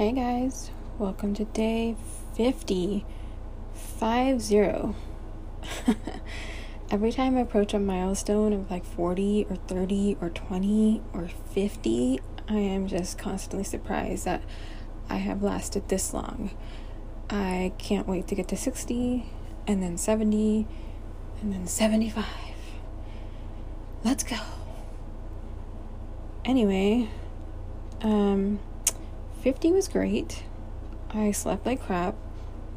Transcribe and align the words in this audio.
Hey 0.00 0.12
guys, 0.12 0.70
welcome 0.98 1.34
to 1.34 1.44
day 1.44 1.94
50. 2.34 3.04
5 3.74 4.40
0. 4.40 4.94
Every 6.90 7.12
time 7.12 7.36
I 7.36 7.40
approach 7.40 7.74
a 7.74 7.78
milestone 7.78 8.54
of 8.54 8.70
like 8.70 8.86
40 8.86 9.48
or 9.50 9.56
30 9.56 10.16
or 10.22 10.30
20 10.30 11.02
or 11.12 11.28
50, 11.52 12.18
I 12.48 12.54
am 12.54 12.86
just 12.86 13.18
constantly 13.18 13.62
surprised 13.62 14.24
that 14.24 14.40
I 15.10 15.16
have 15.16 15.42
lasted 15.42 15.90
this 15.90 16.14
long. 16.14 16.52
I 17.28 17.74
can't 17.76 18.08
wait 18.08 18.26
to 18.28 18.34
get 18.34 18.48
to 18.48 18.56
60 18.56 19.26
and 19.66 19.82
then 19.82 19.98
70 19.98 20.66
and 21.42 21.52
then 21.52 21.66
75. 21.66 22.24
Let's 24.02 24.24
go. 24.24 24.38
Anyway, 26.46 27.10
um 28.00 28.60
50 29.40 29.72
was 29.72 29.88
great. 29.88 30.44
I 31.14 31.30
slept 31.32 31.64
like 31.64 31.84
crap, 31.84 32.14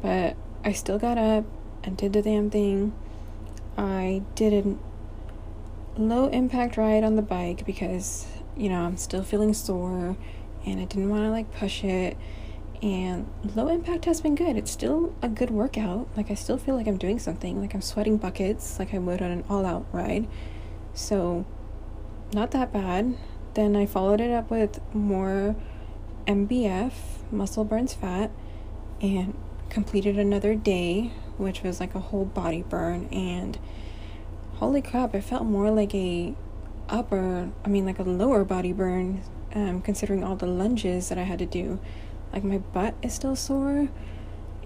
but 0.00 0.36
I 0.64 0.72
still 0.72 0.98
got 0.98 1.18
up 1.18 1.44
and 1.82 1.96
did 1.96 2.14
the 2.14 2.22
damn 2.22 2.50
thing. 2.50 2.94
I 3.76 4.22
did 4.34 4.66
a 4.66 4.76
low 6.00 6.28
impact 6.28 6.76
ride 6.76 7.04
on 7.04 7.16
the 7.16 7.22
bike 7.22 7.66
because, 7.66 8.26
you 8.56 8.68
know, 8.68 8.80
I'm 8.80 8.96
still 8.96 9.22
feeling 9.22 9.52
sore 9.52 10.16
and 10.64 10.80
I 10.80 10.84
didn't 10.84 11.10
want 11.10 11.24
to 11.24 11.30
like 11.30 11.52
push 11.52 11.84
it. 11.84 12.16
And 12.82 13.28
low 13.54 13.68
impact 13.68 14.04
has 14.06 14.20
been 14.20 14.34
good. 14.34 14.56
It's 14.56 14.70
still 14.70 15.14
a 15.22 15.28
good 15.28 15.50
workout. 15.50 16.08
Like, 16.16 16.30
I 16.30 16.34
still 16.34 16.58
feel 16.58 16.76
like 16.76 16.86
I'm 16.86 16.98
doing 16.98 17.18
something. 17.18 17.60
Like, 17.60 17.72
I'm 17.74 17.80
sweating 17.80 18.18
buckets 18.18 18.78
like 18.78 18.92
I 18.92 18.98
would 18.98 19.22
on 19.22 19.30
an 19.30 19.44
all 19.48 19.64
out 19.64 19.86
ride. 19.90 20.28
So, 20.92 21.46
not 22.34 22.50
that 22.50 22.74
bad. 22.74 23.16
Then 23.54 23.74
I 23.74 23.86
followed 23.86 24.20
it 24.20 24.30
up 24.30 24.50
with 24.50 24.80
more 24.92 25.56
MBF, 26.26 26.92
muscle 27.30 27.64
burns 27.64 27.94
fat, 27.94 28.30
and 29.00 29.36
completed 29.68 30.18
another 30.18 30.54
day, 30.54 31.12
which 31.36 31.62
was 31.62 31.80
like 31.80 31.94
a 31.94 32.00
whole 32.00 32.24
body 32.24 32.62
burn. 32.62 33.08
And 33.12 33.58
holy 34.54 34.82
crap, 34.82 35.14
it 35.14 35.22
felt 35.22 35.44
more 35.44 35.70
like 35.70 35.94
a 35.94 36.34
upper, 36.88 37.50
I 37.64 37.68
mean, 37.68 37.84
like 37.84 37.98
a 37.98 38.04
lower 38.04 38.44
body 38.44 38.72
burn, 38.72 39.22
um, 39.54 39.82
considering 39.82 40.24
all 40.24 40.36
the 40.36 40.46
lunges 40.46 41.08
that 41.08 41.18
I 41.18 41.24
had 41.24 41.38
to 41.40 41.46
do. 41.46 41.78
Like 42.32 42.44
my 42.44 42.58
butt 42.58 42.94
is 43.02 43.14
still 43.14 43.36
sore 43.36 43.88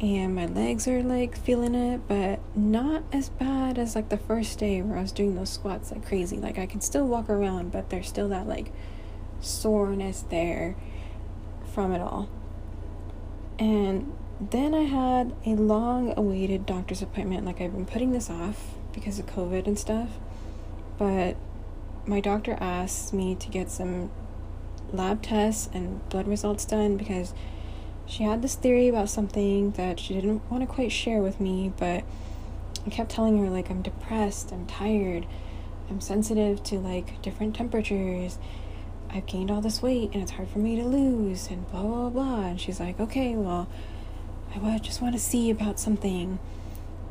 and 0.01 0.35
my 0.35 0.47
legs 0.47 0.87
are 0.87 1.03
like 1.03 1.37
feeling 1.37 1.75
it, 1.75 2.07
but 2.07 2.41
not 2.57 3.03
as 3.13 3.29
bad 3.31 3.79
as 3.79 3.95
like 3.95 4.09
the 4.09 4.17
first 4.17 4.59
day 4.59 4.81
where 4.81 4.99
I 4.99 5.03
was 5.03 5.13
doing 5.13 5.35
those 5.35 5.51
squats 5.51 5.91
like 5.91 6.07
crazy. 6.07 6.37
Like 6.37 6.59
I 6.59 6.67
can 6.67 6.81
still 6.81 7.07
walk 7.07 7.29
around, 7.29 7.73
but 7.73 7.91
there's 7.91 8.09
still 8.09 8.29
that 8.29 8.47
like 8.47 8.73
soreness 9.41 10.25
there 10.31 10.77
from 11.79 11.93
it 11.93 12.01
all. 12.01 12.29
And 13.57 14.13
then 14.41 14.75
I 14.75 14.83
had 14.83 15.33
a 15.47 15.51
long 15.51 16.13
awaited 16.17 16.67
doctor's 16.67 17.03
appointment. 17.03 17.47
Like, 17.47 17.61
I've 17.61 17.73
been 17.73 17.87
putting 17.87 18.11
this 18.11 18.29
off 18.29 18.75
because 18.93 19.21
of 19.21 19.27
COVID 19.27 19.69
and 19.69 19.79
stuff. 19.79 20.09
But 20.99 21.37
my 22.05 22.19
doctor 22.19 22.59
asked 22.59 23.15
me 23.15 23.37
to 23.37 23.49
get 23.49 23.71
some 23.71 24.11
lab 24.93 25.23
tests 25.23 25.71
and 25.73 26.07
blood 26.09 26.27
results 26.27 26.65
done 26.65 26.97
because 26.97 27.33
she 28.07 28.25
had 28.25 28.43
this 28.43 28.57
theory 28.57 28.89
about 28.89 29.09
something 29.09 29.71
that 29.73 30.01
she 30.01 30.15
didn't 30.15 30.51
want 30.51 30.65
to 30.65 30.67
quite 30.67 30.91
share 30.91 31.23
with 31.23 31.39
me. 31.39 31.73
But 31.77 32.03
I 32.85 32.91
kept 32.91 33.13
telling 33.13 33.39
her, 33.39 33.49
like, 33.49 33.71
I'm 33.71 33.83
depressed, 33.83 34.51
I'm 34.51 34.67
tired, 34.67 35.27
I'm 35.89 36.01
sensitive 36.01 36.61
to 36.65 36.81
like 36.81 37.23
different 37.23 37.55
temperatures 37.55 38.37
I've 39.11 39.27
gained 39.27 39.51
all 39.51 39.61
this 39.61 39.81
weight 39.83 40.11
and 40.13 40.23
it's 40.23 40.33
hard 40.33 40.49
for 40.49 40.59
me 40.59 40.77
to 40.77 40.85
lose 40.85 41.49
and 41.49 41.69
blah 41.71 41.83
blah 41.83 42.09
blah 42.11 42.47
and 42.47 42.61
she's 42.61 42.79
like 42.81 43.01
okay 43.01 43.35
well 43.37 43.69
I 44.55 44.79
just 44.79 45.01
want 45.01 45.15
to 45.15 45.21
see 45.21 45.51
about 45.51 45.79
something. 45.79 46.39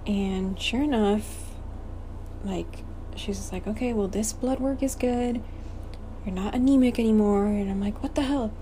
And 0.06 0.60
sure 0.60 0.82
enough 0.84 1.52
like 2.44 2.84
she's 3.16 3.38
just 3.38 3.52
like 3.52 3.68
okay 3.68 3.94
well 3.94 4.08
this 4.08 4.34
blood 4.34 4.60
work 4.60 4.84
is 4.84 4.96
good. 4.96 5.42
You're 6.26 6.36
not 6.36 6.56
anemic 6.56 7.00
anymore. 7.00 7.46
And 7.46 7.70
I'm 7.70 7.82
like 7.82 8.02
what 8.02 8.16
the 8.16 8.24
hell? 8.24 8.54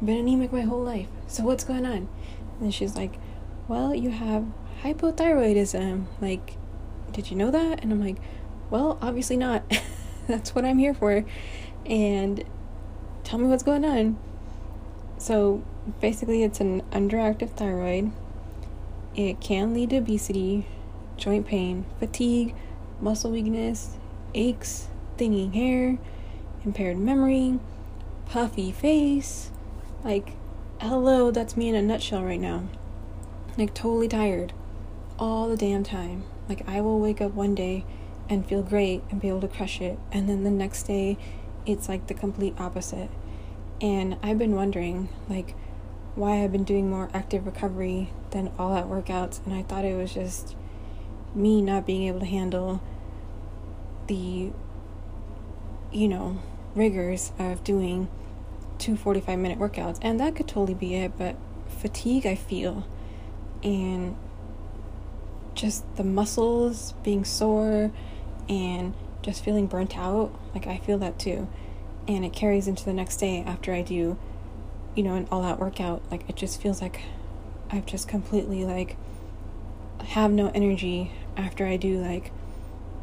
I've 0.00 0.06
been 0.06 0.18
anemic 0.18 0.52
my 0.52 0.62
whole 0.62 0.82
life. 0.82 1.08
So 1.28 1.44
what's 1.44 1.64
going 1.64 1.86
on? 1.86 2.08
And 2.60 2.74
she's 2.74 2.96
like 2.96 3.18
well 3.68 3.94
you 3.94 4.10
have 4.10 4.46
hypothyroidism. 4.82 6.06
Like 6.20 6.56
did 7.12 7.30
you 7.30 7.36
know 7.36 7.50
that? 7.50 7.82
And 7.82 7.92
I'm 7.92 8.00
like 8.04 8.18
well 8.70 8.98
obviously 9.02 9.36
not. 9.36 9.62
That's 10.26 10.54
what 10.54 10.64
I'm 10.64 10.78
here 10.78 10.94
for. 10.94 11.24
And 11.84 12.44
tell 13.32 13.40
me 13.40 13.48
what's 13.48 13.62
going 13.62 13.82
on. 13.82 14.18
So 15.16 15.64
basically, 16.02 16.42
it's 16.42 16.60
an 16.60 16.82
underactive 16.90 17.48
thyroid. 17.52 18.12
It 19.16 19.40
can 19.40 19.72
lead 19.72 19.88
to 19.88 19.96
obesity, 19.96 20.66
joint 21.16 21.46
pain, 21.46 21.86
fatigue, 21.98 22.54
muscle 23.00 23.30
weakness, 23.30 23.96
aches, 24.34 24.88
thinning 25.16 25.54
hair, 25.54 25.96
impaired 26.62 26.98
memory, 26.98 27.58
puffy 28.26 28.70
face. 28.70 29.50
Like, 30.04 30.34
hello, 30.78 31.30
that's 31.30 31.56
me 31.56 31.70
in 31.70 31.74
a 31.74 31.80
nutshell 31.80 32.22
right 32.22 32.38
now. 32.38 32.64
Like, 33.56 33.72
totally 33.72 34.08
tired 34.08 34.52
all 35.18 35.48
the 35.48 35.56
damn 35.56 35.84
time. 35.84 36.24
Like, 36.50 36.68
I 36.68 36.82
will 36.82 37.00
wake 37.00 37.22
up 37.22 37.32
one 37.32 37.54
day 37.54 37.86
and 38.28 38.46
feel 38.46 38.62
great 38.62 39.02
and 39.10 39.22
be 39.22 39.28
able 39.28 39.40
to 39.40 39.48
crush 39.48 39.80
it, 39.80 39.98
and 40.12 40.28
then 40.28 40.44
the 40.44 40.50
next 40.50 40.82
day 40.82 41.16
it's 41.64 41.88
like 41.88 42.08
the 42.08 42.14
complete 42.14 42.54
opposite. 42.58 43.08
And 43.82 44.16
I've 44.22 44.38
been 44.38 44.54
wondering, 44.54 45.08
like, 45.28 45.56
why 46.14 46.44
I've 46.44 46.52
been 46.52 46.62
doing 46.62 46.88
more 46.88 47.10
active 47.12 47.44
recovery 47.44 48.12
than 48.30 48.52
all 48.56 48.74
out 48.74 48.88
workouts, 48.88 49.44
and 49.44 49.52
I 49.52 49.62
thought 49.62 49.84
it 49.84 49.96
was 49.96 50.14
just 50.14 50.54
me 51.34 51.60
not 51.60 51.84
being 51.84 52.04
able 52.04 52.20
to 52.20 52.26
handle 52.26 52.80
the, 54.06 54.52
you 55.90 56.08
know, 56.08 56.40
rigors 56.76 57.32
of 57.40 57.64
doing 57.64 58.08
two 58.78 58.96
45 58.96 59.38
minute 59.38 59.58
workouts, 59.58 59.98
and 60.00 60.20
that 60.20 60.36
could 60.36 60.46
totally 60.46 60.74
be 60.74 60.94
it, 60.94 61.18
but 61.18 61.34
fatigue 61.66 62.24
I 62.24 62.36
feel, 62.36 62.86
and 63.64 64.16
just 65.54 65.96
the 65.96 66.04
muscles 66.04 66.94
being 67.02 67.24
sore 67.24 67.90
and 68.48 68.94
just 69.22 69.44
feeling 69.44 69.66
burnt 69.66 69.98
out. 69.98 70.32
Like, 70.54 70.66
I 70.68 70.78
feel 70.78 70.98
that 70.98 71.18
too. 71.18 71.48
And 72.08 72.24
it 72.24 72.32
carries 72.32 72.66
into 72.66 72.84
the 72.84 72.92
next 72.92 73.18
day 73.18 73.42
after 73.46 73.72
I 73.72 73.82
do, 73.82 74.18
you 74.94 75.02
know, 75.02 75.14
an 75.14 75.28
all 75.30 75.44
out 75.44 75.60
workout. 75.60 76.02
Like, 76.10 76.28
it 76.28 76.36
just 76.36 76.60
feels 76.60 76.82
like 76.82 77.02
I've 77.70 77.86
just 77.86 78.08
completely, 78.08 78.64
like, 78.64 78.96
have 80.04 80.32
no 80.32 80.50
energy 80.54 81.12
after 81.36 81.66
I 81.66 81.76
do, 81.76 81.98
like, 81.98 82.32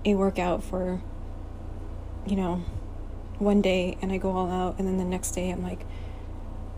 a 0.06 0.16
workout 0.16 0.64
for, 0.64 1.02
you 2.26 2.36
know, 2.36 2.64
one 3.38 3.62
day 3.62 3.98
and 4.02 4.12
I 4.12 4.18
go 4.18 4.32
all 4.32 4.52
out. 4.52 4.78
And 4.78 4.88
then 4.88 4.98
the 4.98 5.06
next 5.06 5.32
day 5.32 5.50
I'm 5.50 5.64
like, 5.64 5.86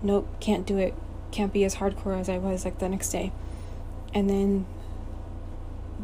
nope, 0.02 0.28
can't 0.40 0.66
do 0.66 0.78
it. 0.78 0.94
Can't 1.32 1.52
be 1.52 1.64
as 1.64 1.76
hardcore 1.76 2.20
as 2.20 2.30
I 2.30 2.38
was, 2.38 2.66
like, 2.66 2.80
the 2.80 2.90
next 2.90 3.10
day. 3.10 3.32
And 4.14 4.30
then 4.30 4.66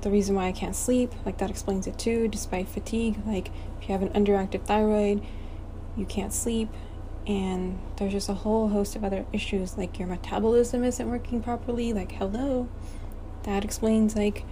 the 0.01 0.09
reason 0.09 0.35
why 0.35 0.47
I 0.47 0.51
can't 0.51 0.75
sleep, 0.75 1.11
like 1.25 1.37
that 1.39 1.49
explains 1.49 1.87
it 1.87 1.97
too, 1.97 2.27
despite 2.27 2.67
fatigue. 2.67 3.17
Like 3.25 3.49
if 3.79 3.87
you 3.87 3.97
have 3.97 4.01
an 4.01 4.09
underactive 4.09 4.63
thyroid, 4.63 5.23
you 5.97 6.05
can't 6.05 6.31
sleep, 6.31 6.69
and 7.25 7.79
there's 7.97 8.13
just 8.13 8.29
a 8.29 8.33
whole 8.33 8.69
host 8.69 8.95
of 8.95 9.03
other 9.03 9.25
issues 9.33 9.77
like 9.77 9.99
your 9.99 10.07
metabolism 10.07 10.83
isn't 10.83 11.09
working 11.09 11.41
properly. 11.41 11.91
Like, 11.91 12.13
hello, 12.13 12.69
that 13.43 13.65
explains 13.65 14.15
like 14.15 14.45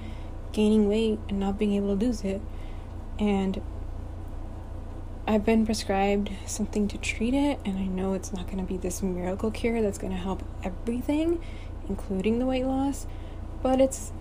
gaining 0.52 0.90
weight 0.90 1.20
and 1.30 1.40
not 1.40 1.58
being 1.58 1.74
able 1.74 1.98
to 1.98 2.06
lose 2.06 2.24
it. 2.24 2.42
And 3.20 3.62
I've 5.28 5.46
been 5.46 5.66
prescribed 5.66 6.32
something 6.46 6.88
to 6.90 6.98
treat 6.98 7.34
it, 7.34 7.60
and 7.64 7.78
I 7.78 7.86
know 7.86 8.14
it's 8.14 8.34
not 8.34 8.48
going 8.48 8.58
to 8.58 8.64
be 8.64 8.78
this 8.78 9.02
miracle 9.02 9.52
cure 9.52 9.82
that's 9.82 9.98
going 9.98 10.14
to 10.14 10.20
help 10.20 10.44
everything, 10.64 11.42
including 11.88 12.40
the 12.40 12.46
weight 12.46 12.66
loss, 12.66 13.08
but 13.64 13.80
it's 13.80 14.12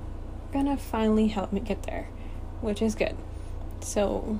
gonna 0.55 0.77
finally 0.77 1.27
help 1.27 1.53
me 1.53 1.61
get 1.61 1.83
there, 1.83 2.09
which 2.61 2.81
is 2.81 2.95
good. 2.95 3.17
So, 3.81 4.39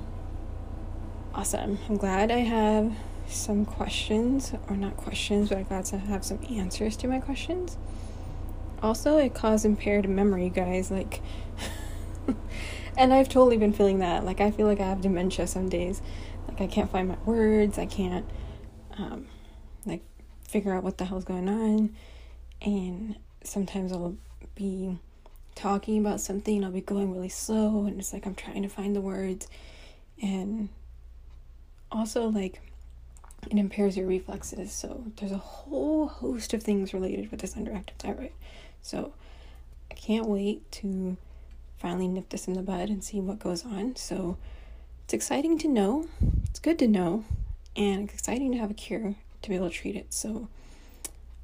awesome. 1.35 1.77
I'm 1.89 1.97
glad 1.97 2.31
I 2.31 2.39
have 2.39 2.93
some 3.27 3.65
questions, 3.65 4.53
or 4.69 4.77
not 4.77 4.95
questions, 4.95 5.49
but 5.49 5.57
I'm 5.57 5.63
glad 5.65 5.85
to 5.85 5.97
have 5.97 6.23
some 6.23 6.39
answers 6.49 6.95
to 6.97 7.07
my 7.07 7.19
questions. 7.19 7.77
Also, 8.81 9.17
it 9.17 9.33
caused 9.33 9.65
impaired 9.65 10.07
memory, 10.07 10.49
guys. 10.49 10.89
Like, 10.89 11.21
and 12.97 13.13
I've 13.13 13.27
totally 13.27 13.57
been 13.57 13.73
feeling 13.73 13.99
that. 13.99 14.23
Like, 14.23 14.39
I 14.39 14.49
feel 14.49 14.65
like 14.65 14.79
I 14.79 14.87
have 14.87 15.01
dementia 15.01 15.45
some 15.47 15.67
days. 15.67 16.01
Like, 16.47 16.61
I 16.61 16.67
can't 16.67 16.89
find 16.89 17.09
my 17.09 17.17
words. 17.25 17.77
I 17.77 17.85
can't, 17.85 18.25
um, 18.97 19.27
like, 19.85 20.03
figure 20.47 20.73
out 20.73 20.83
what 20.83 20.97
the 20.97 21.05
hell's 21.05 21.25
going 21.25 21.49
on. 21.49 21.93
And 22.61 23.17
sometimes 23.43 23.91
I'll 23.91 24.15
be 24.55 24.99
talking 25.53 25.97
about 25.99 26.21
something, 26.21 26.63
I'll 26.63 26.71
be 26.71 26.81
going 26.81 27.11
really 27.11 27.29
slow, 27.29 27.85
and 27.85 27.99
it's 27.99 28.13
like 28.13 28.25
I'm 28.25 28.35
trying 28.35 28.61
to 28.61 28.69
find 28.69 28.95
the 28.95 29.01
words. 29.01 29.47
And 30.21 30.69
also, 31.91 32.27
like, 32.27 32.61
it 33.49 33.57
impairs 33.57 33.97
your 33.97 34.07
reflexes. 34.07 34.71
So 34.71 35.05
there's 35.17 35.31
a 35.31 35.37
whole 35.37 36.07
host 36.07 36.53
of 36.53 36.63
things 36.63 36.93
related 36.93 37.31
with 37.31 37.41
this 37.41 37.55
underactive 37.55 37.95
thyroid. 37.99 38.31
So 38.81 39.13
I 39.91 39.93
can't 39.93 40.27
wait 40.27 40.69
to 40.73 41.17
finally 41.77 42.07
nip 42.07 42.29
this 42.29 42.47
in 42.47 42.53
the 42.53 42.61
bud 42.61 42.89
and 42.89 43.03
see 43.03 43.19
what 43.19 43.39
goes 43.39 43.65
on. 43.65 43.95
So 43.95 44.37
it's 45.03 45.13
exciting 45.13 45.57
to 45.59 45.67
know. 45.67 46.07
It's 46.49 46.59
good 46.59 46.79
to 46.79 46.87
know. 46.87 47.23
And 47.75 48.05
it's 48.05 48.13
exciting 48.13 48.51
to 48.53 48.57
have 48.57 48.71
a 48.71 48.75
cure 48.75 49.15
to 49.41 49.49
be 49.49 49.55
able 49.55 49.69
to 49.69 49.75
treat 49.75 49.95
it. 49.95 50.13
So 50.13 50.47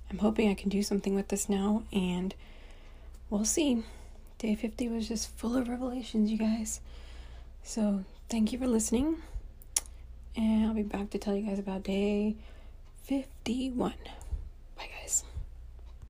I'm 0.10 0.20
hoping 0.20 0.50
I 0.50 0.56
can 0.56 0.70
do 0.70 0.82
something 0.82 1.16
with 1.16 1.28
this 1.28 1.50
now 1.50 1.84
and 1.92 2.34
we'll 3.30 3.46
see. 3.46 3.84
Day 4.40 4.56
50 4.56 4.88
was 4.90 5.08
just 5.08 5.30
full 5.38 5.56
of 5.56 5.70
revelations, 5.70 6.32
you 6.32 6.38
guys. 6.38 6.80
So 7.64 8.04
thank 8.30 8.52
you 8.52 8.58
for 8.58 8.68
listening. 8.68 9.18
And 10.36 10.66
I'll 10.66 10.74
be 10.74 10.84
back 10.84 11.10
to 11.12 11.18
tell 11.18 11.36
you 11.36 11.46
guys 11.48 11.60
about 11.60 11.84
day 11.84 12.36
51. 13.04 13.94
Bye, 14.78 14.90
guys. 15.02 15.24